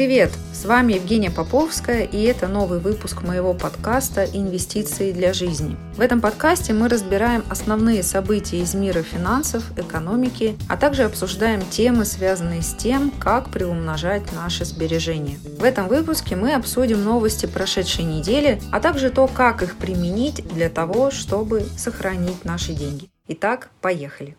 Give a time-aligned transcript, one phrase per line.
[0.00, 0.32] Привет!
[0.54, 5.76] С вами Евгения Поповская, и это новый выпуск моего подкаста «Инвестиции для жизни».
[5.94, 12.06] В этом подкасте мы разбираем основные события из мира финансов, экономики, а также обсуждаем темы,
[12.06, 15.36] связанные с тем, как приумножать наши сбережения.
[15.58, 20.70] В этом выпуске мы обсудим новости прошедшей недели, а также то, как их применить для
[20.70, 23.10] того, чтобы сохранить наши деньги.
[23.28, 24.38] Итак, поехали!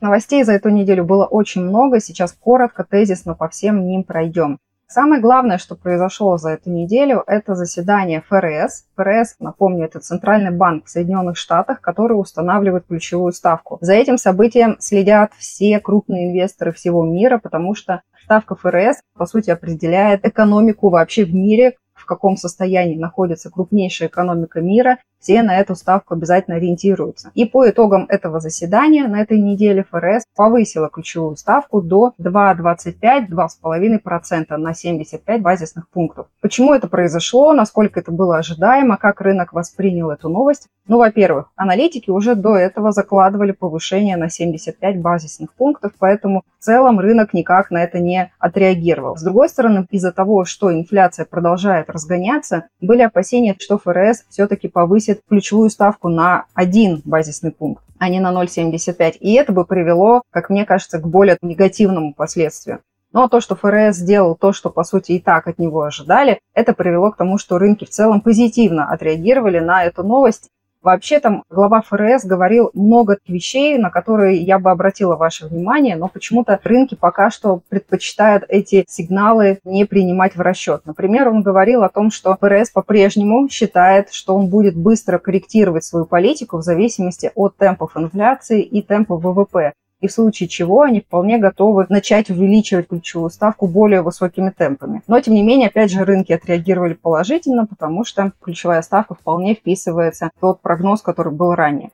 [0.00, 4.58] Новостей за эту неделю было очень много, сейчас коротко, тезисно по всем ним пройдем.
[4.86, 8.86] Самое главное, что произошло за эту неделю, это заседание ФРС.
[8.96, 13.78] ФРС, напомню, это Центральный банк в Соединенных Штатах, который устанавливает ключевую ставку.
[13.82, 19.50] За этим событием следят все крупные инвесторы всего мира, потому что ставка ФРС, по сути,
[19.50, 25.74] определяет экономику вообще в мире, в каком состоянии находится крупнейшая экономика мира все на эту
[25.74, 27.30] ставку обязательно ориентируются.
[27.34, 34.74] И по итогам этого заседания на этой неделе ФРС повысила ключевую ставку до 2,25-2,5% на
[34.74, 36.28] 75 базисных пунктов.
[36.40, 40.68] Почему это произошло, насколько это было ожидаемо, как рынок воспринял эту новость?
[40.88, 46.98] Ну, во-первых, аналитики уже до этого закладывали повышение на 75 базисных пунктов, поэтому в целом
[46.98, 49.16] рынок никак на это не отреагировал.
[49.16, 55.07] С другой стороны, из-за того, что инфляция продолжает разгоняться, были опасения, что ФРС все-таки повысит
[55.08, 59.16] повысит ключевую ставку на один базисный пункт, а не на 0,75.
[59.20, 62.80] И это бы привело, как мне кажется, к более негативному последствию.
[63.12, 66.74] Но то, что ФРС сделал то, что, по сути, и так от него ожидали, это
[66.74, 70.50] привело к тому, что рынки в целом позитивно отреагировали на эту новость
[70.88, 76.08] Вообще там глава ФРС говорил много вещей, на которые я бы обратила ваше внимание, но
[76.08, 80.86] почему-то рынки пока что предпочитают эти сигналы не принимать в расчет.
[80.86, 86.06] Например, он говорил о том, что ФРС по-прежнему считает, что он будет быстро корректировать свою
[86.06, 91.38] политику в зависимости от темпов инфляции и темпов ВВП и в случае чего они вполне
[91.38, 95.02] готовы начать увеличивать ключевую ставку более высокими темпами.
[95.06, 100.30] Но, тем не менее, опять же, рынки отреагировали положительно, потому что ключевая ставка вполне вписывается
[100.36, 101.90] в тот прогноз, который был ранее.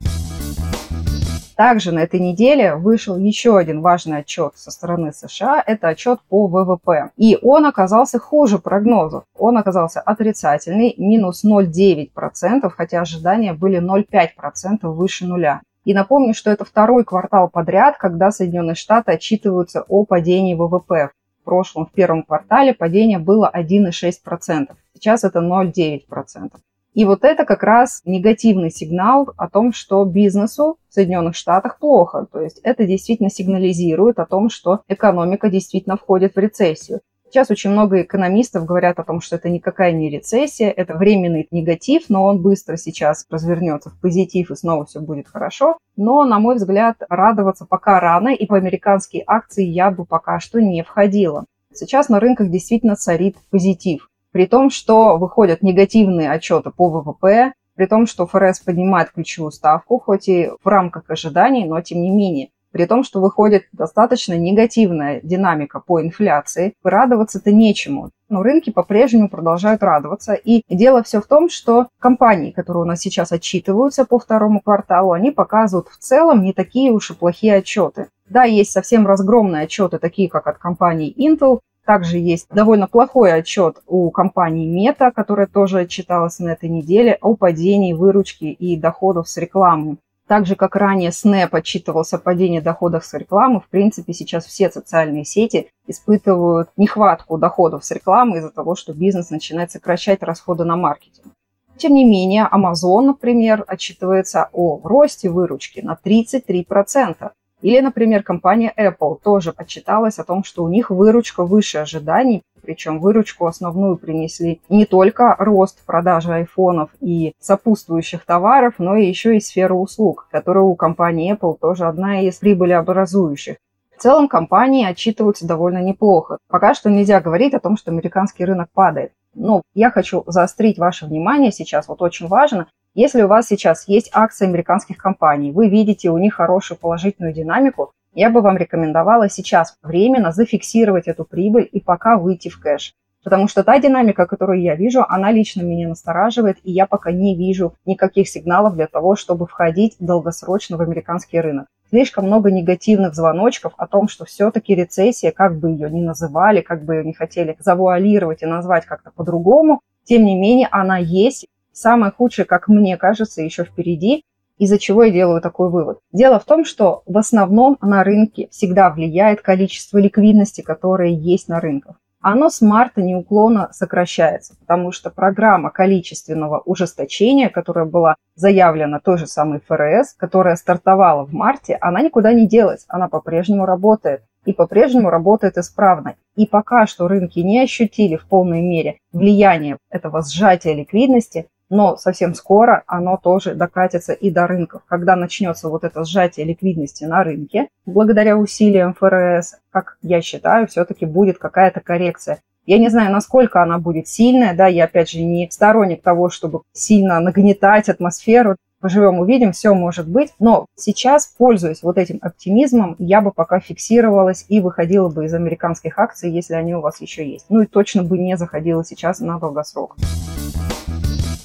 [1.55, 5.63] Также на этой неделе вышел еще один важный отчет со стороны США.
[5.65, 7.11] Это отчет по ВВП.
[7.15, 9.23] И он оказался хуже прогнозов.
[9.37, 15.61] Он оказался отрицательный, минус 0,9%, хотя ожидания были 0,5% выше нуля.
[15.85, 21.11] И напомню, что это второй квартал подряд, когда Соединенные Штаты отчитываются о падении ВВП.
[21.41, 24.71] В прошлом, в первом квартале падение было 1,6%.
[24.95, 26.51] Сейчас это 0,9%.
[26.95, 32.25] И вот это как раз негативный сигнал о том, что бизнесу в Соединенных Штатах плохо.
[32.31, 37.01] То есть это действительно сигнализирует о том, что экономика действительно входит в рецессию.
[37.29, 42.03] Сейчас очень много экономистов говорят о том, что это никакая не рецессия, это временный негатив,
[42.07, 45.77] но он быстро сейчас развернется в позитив и снова все будет хорошо.
[45.97, 50.61] Но, на мой взгляд, радоваться пока рано, и по американские акции я бы пока что
[50.61, 51.45] не входила.
[51.73, 54.09] Сейчас на рынках действительно царит позитив.
[54.31, 59.99] При том, что выходят негативные отчеты по ВВП, при том, что ФРС поднимает ключевую ставку,
[59.99, 65.21] хоть и в рамках ожиданий, но тем не менее при том, что выходит достаточно негативная
[65.23, 68.09] динамика по инфляции, радоваться-то нечему.
[68.27, 70.33] Но рынки по-прежнему продолжают радоваться.
[70.33, 75.13] И дело все в том, что компании, которые у нас сейчас отчитываются по второму кварталу,
[75.13, 78.09] они показывают в целом не такие уж и плохие отчеты.
[78.27, 83.77] Да, есть совсем разгромные отчеты, такие как от компании Intel, также есть довольно плохой отчет
[83.87, 89.37] у компании Meta, которая тоже отчиталась на этой неделе о падении выручки и доходов с
[89.37, 89.97] рекламы.
[90.27, 95.23] Так же, как ранее Snap отчитывался падение доходов с рекламы, в принципе, сейчас все социальные
[95.23, 101.31] сети испытывают нехватку доходов с рекламы из-за того, что бизнес начинает сокращать расходы на маркетинг.
[101.77, 107.31] Тем не менее, Amazon, например, отчитывается о росте выручки на 33%.
[107.65, 112.99] Или, например, компания Apple тоже отчиталась о том, что у них выручка выше ожиданий, причем
[112.99, 119.39] выручку основную принесли не только рост продажи айфонов и сопутствующих товаров, но и еще и
[119.39, 123.55] сфера услуг, которая у компании Apple тоже одна из прибылеобразующих.
[123.97, 126.37] В целом компании отчитываются довольно неплохо.
[126.47, 129.11] Пока что нельзя говорить о том, что американский рынок падает.
[129.33, 134.09] Но я хочу заострить ваше внимание сейчас, вот очень важно, если у вас сейчас есть
[134.13, 139.75] акции американских компаний, вы видите у них хорошую положительную динамику, я бы вам рекомендовала сейчас
[139.83, 142.93] временно зафиксировать эту прибыль и пока выйти в кэш.
[143.25, 147.35] Потому что та динамика, которую я вижу, она лично меня настораживает, и я пока не
[147.35, 151.67] вижу никаких сигналов для того, чтобы входить долгосрочно в американский рынок.
[151.89, 156.85] Слишком много негативных звоночков о том, что все-таки рецессия, как бы ее ни называли, как
[156.85, 161.47] бы ее не хотели завуалировать и назвать как-то по-другому, Тем не менее, она есть.
[161.75, 164.23] Самое худшее, как мне кажется, еще впереди.
[164.57, 165.99] Из-за чего я делаю такой вывод?
[166.13, 171.59] Дело в том, что в основном на рынке всегда влияет количество ликвидности, которое есть на
[171.59, 179.19] рынках оно с марта неуклонно сокращается, потому что программа количественного ужесточения, которая была заявлена той
[179.19, 184.53] же самой ФРС, которая стартовала в марте, она никуда не делась, она по-прежнему работает и
[184.53, 186.15] по-прежнему работает исправно.
[186.35, 192.33] И пока что рынки не ощутили в полной мере влияние этого сжатия ликвидности, но совсем
[192.33, 194.83] скоро оно тоже докатится и до рынков.
[194.87, 201.05] Когда начнется вот это сжатие ликвидности на рынке, благодаря усилиям ФРС, как я считаю, все-таки
[201.05, 202.39] будет какая-то коррекция.
[202.65, 206.61] Я не знаю, насколько она будет сильная, да, я опять же не сторонник того, чтобы
[206.73, 208.55] сильно нагнетать атмосферу.
[208.81, 210.33] Поживем, увидим, все может быть.
[210.39, 215.97] Но сейчас, пользуясь вот этим оптимизмом, я бы пока фиксировалась и выходила бы из американских
[215.97, 217.45] акций, если они у вас еще есть.
[217.49, 219.95] Ну и точно бы не заходила сейчас на долгосрок.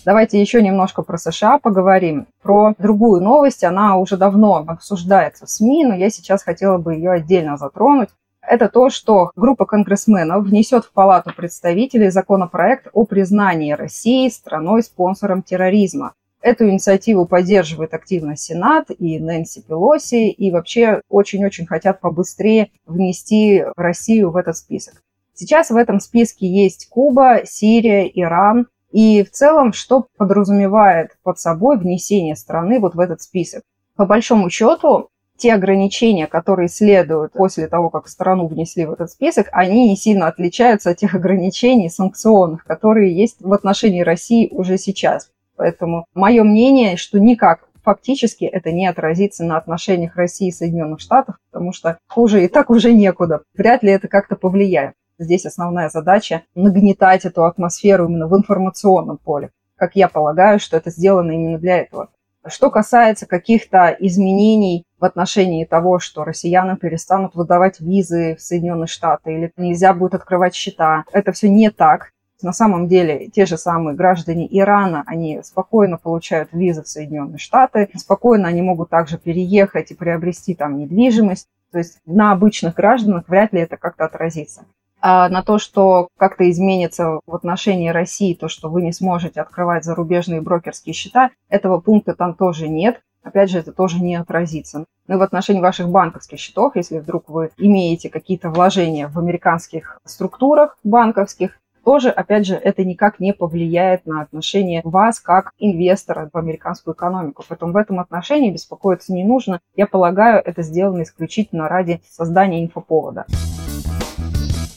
[0.05, 2.26] Давайте еще немножко про США поговорим.
[2.43, 7.11] Про другую новость, она уже давно обсуждается в СМИ, но я сейчас хотела бы ее
[7.11, 8.08] отдельно затронуть.
[8.41, 16.14] Это то, что группа конгрессменов внесет в Палату представителей законопроект о признании России страной-спонсором терроризма.
[16.41, 24.31] Эту инициативу поддерживает активно Сенат и Нэнси Пелоси, и вообще очень-очень хотят побыстрее внести Россию
[24.31, 25.02] в этот список.
[25.35, 31.78] Сейчас в этом списке есть Куба, Сирия, Иран, и в целом, что подразумевает под собой
[31.78, 33.62] внесение страны вот в этот список?
[33.96, 39.48] По большому счету, те ограничения, которые следуют после того, как страну внесли в этот список,
[39.52, 45.31] они не сильно отличаются от тех ограничений санкционных, которые есть в отношении России уже сейчас.
[45.56, 51.37] Поэтому мое мнение, что никак фактически это не отразится на отношениях России и Соединенных Штатов,
[51.50, 53.42] потому что хуже и так уже некуда.
[53.54, 54.94] Вряд ли это как-то повлияет.
[55.20, 59.50] Здесь основная задача нагнетать эту атмосферу именно в информационном поле.
[59.76, 62.08] Как я полагаю, что это сделано именно для этого.
[62.46, 69.34] Что касается каких-то изменений в отношении того, что россияне перестанут выдавать визы в Соединенные Штаты
[69.34, 72.12] или нельзя будет открывать счета, это все не так.
[72.40, 77.90] На самом деле те же самые граждане Ирана, они спокойно получают визы в Соединенные Штаты,
[77.94, 81.46] спокойно они могут также переехать и приобрести там недвижимость.
[81.73, 84.64] То есть на обычных гражданах вряд ли это как-то отразится.
[85.00, 89.85] А на то, что как-то изменится в отношении России, то, что вы не сможете открывать
[89.85, 93.00] зарубежные брокерские счета, этого пункта там тоже нет.
[93.23, 94.85] Опять же, это тоже не отразится.
[95.06, 100.00] Ну и в отношении ваших банковских счетов, если вдруг вы имеете какие-то вложения в американских
[100.05, 106.37] структурах банковских, тоже, опять же, это никак не повлияет на отношение вас как инвестора в
[106.37, 107.43] американскую экономику.
[107.49, 109.61] Поэтому в этом отношении беспокоиться не нужно.
[109.76, 113.26] Я полагаю, это сделано исключительно ради создания инфоповода.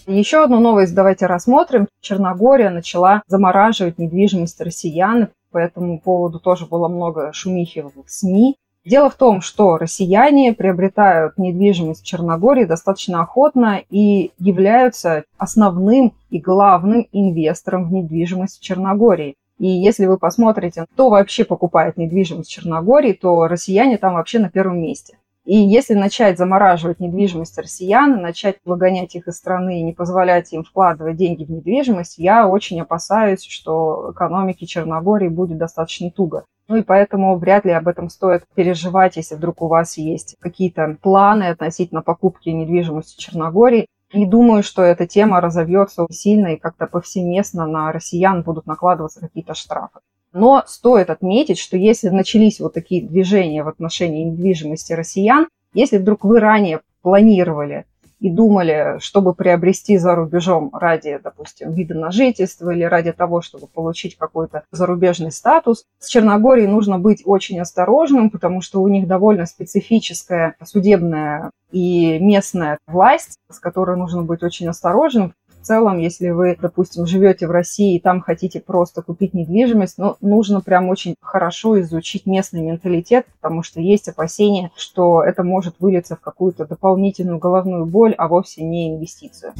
[0.06, 1.88] Еще одну новость давайте рассмотрим.
[2.02, 5.30] Черногория начала замораживать недвижимость россиян.
[5.52, 8.58] По этому поводу тоже было много шумихи в СМИ.
[8.84, 16.40] Дело в том, что россияне приобретают недвижимость в Черногории достаточно охотно и являются основным и
[16.40, 19.36] главным инвестором в недвижимость в Черногории.
[19.58, 24.50] И если вы посмотрите, кто вообще покупает недвижимость в Черногории, то россияне там вообще на
[24.50, 25.18] первом месте.
[25.45, 30.63] И если начать замораживать недвижимость россиян, начать выгонять их из страны и не позволять им
[30.63, 36.46] вкладывать деньги в недвижимость, я очень опасаюсь, что экономике Черногории будет достаточно туго.
[36.70, 40.98] Ну и поэтому вряд ли об этом стоит переживать, если вдруг у вас есть какие-то
[41.01, 43.88] планы относительно покупки недвижимости Черногории.
[44.13, 49.56] Не думаю, что эта тема разовьется сильно и как-то повсеместно на россиян будут накладываться какие-то
[49.56, 50.00] штрафы.
[50.34, 56.25] Но стоит отметить, что если начались вот такие движения в отношении недвижимости россиян, если вдруг
[56.25, 57.86] вы ранее планировали
[58.20, 63.68] и думали, чтобы приобрести за рубежом ради, допустим, вида на жительство или ради того, чтобы
[63.68, 69.46] получить какой-то зарубежный статус, с Черногорией нужно быть очень осторожным, потому что у них довольно
[69.46, 76.58] специфическая судебная и местная власть, с которой нужно быть очень осторожным в целом, если вы,
[76.62, 81.79] допустим, живете в России и там хотите просто купить недвижимость, ну, нужно прям очень хорошо
[81.79, 87.86] изучить местный менталитет, потому что есть опасения, что это может вылиться в какую-то дополнительную головную
[87.86, 89.53] боль, а вовсе не инвестицию.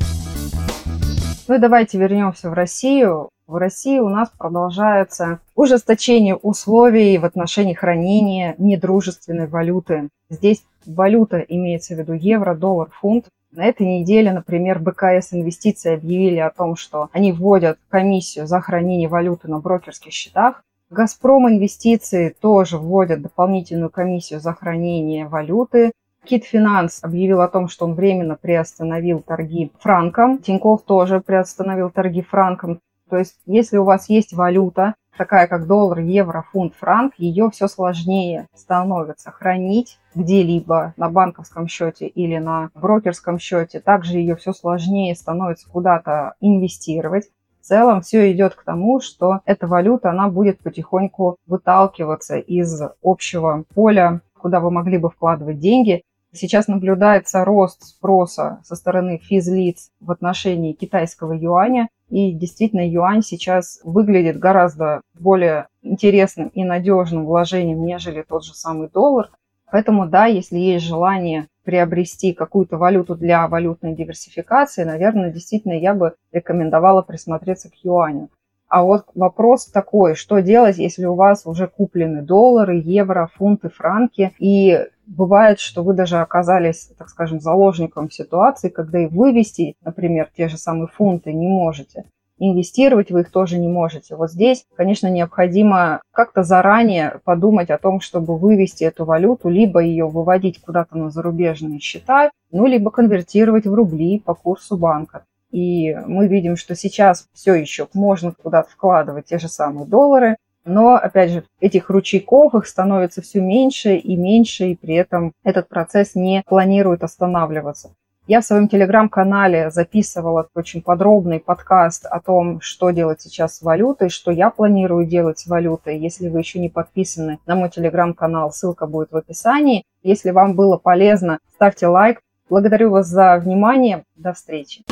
[1.48, 3.30] Ну и давайте вернемся в Россию.
[3.48, 10.10] В России у нас продолжается ужесточение условий в отношении хранения недружественной валюты.
[10.30, 13.28] Здесь валюта имеется в виду евро, доллар, фунт.
[13.56, 19.08] На этой неделе, например, БКС Инвестиции объявили о том, что они вводят комиссию за хранение
[19.08, 20.64] валюты на брокерских счетах.
[20.90, 25.92] Газпром Инвестиции тоже вводят дополнительную комиссию за хранение валюты.
[26.26, 30.40] Кит Финанс объявил о том, что он временно приостановил торги франком.
[30.40, 32.80] Тиньков тоже приостановил торги франком.
[33.08, 37.68] То есть, если у вас есть валюта, такая как доллар, евро, фунт, франк, ее все
[37.68, 43.80] сложнее становится хранить где-либо на банковском счете или на брокерском счете.
[43.80, 47.30] Также ее все сложнее становится куда-то инвестировать.
[47.62, 53.64] В целом все идет к тому, что эта валюта, она будет потихоньку выталкиваться из общего
[53.74, 56.04] поля, куда вы могли бы вкладывать деньги.
[56.34, 61.88] Сейчас наблюдается рост спроса со стороны физлиц в отношении китайского юаня.
[62.14, 68.88] И действительно, юань сейчас выглядит гораздо более интересным и надежным вложением, нежели тот же самый
[68.88, 69.32] доллар.
[69.72, 76.14] Поэтому, да, если есть желание приобрести какую-то валюту для валютной диверсификации, наверное, действительно я бы
[76.32, 78.30] рекомендовала присмотреться к юаню.
[78.68, 84.34] А вот вопрос такой, что делать, если у вас уже куплены доллары, евро, фунты, франки,
[84.38, 90.48] и бывает, что вы даже оказались, так скажем, заложником ситуации, когда и вывести, например, те
[90.48, 92.06] же самые фунты не можете
[92.40, 94.16] инвестировать вы их тоже не можете.
[94.16, 100.08] Вот здесь, конечно, необходимо как-то заранее подумать о том, чтобы вывести эту валюту, либо ее
[100.08, 105.26] выводить куда-то на зарубежные счета, ну, либо конвертировать в рубли по курсу банка.
[105.52, 110.96] И мы видим, что сейчас все еще можно куда-то вкладывать те же самые доллары, но,
[110.96, 116.16] опять же, этих ручейков их становится все меньше и меньше, и при этом этот процесс
[116.16, 117.92] не планирует останавливаться.
[118.26, 124.08] Я в своем телеграм-канале записывала очень подробный подкаст о том, что делать сейчас с валютой,
[124.08, 126.00] что я планирую делать с валютой.
[126.00, 129.84] Если вы еще не подписаны на мой телеграм-канал, ссылка будет в описании.
[130.04, 132.22] Если вам было полезно, ставьте лайк.
[132.50, 134.06] Благодарю вас за внимание.
[134.16, 134.86] До встречи.